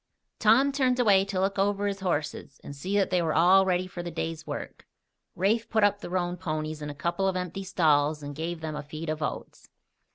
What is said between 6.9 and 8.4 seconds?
couple of empty stalls and